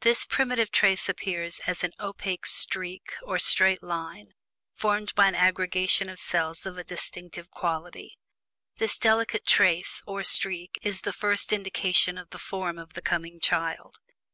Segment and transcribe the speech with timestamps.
[0.00, 4.34] This primitive trace appears as an opaque streak, or straight line,
[4.74, 8.18] formed of an aggregation of cells of a distinctive quality.
[8.76, 13.40] This delicate "trace" or "streak" is the first indication of the form of the coming
[13.40, 14.00] child.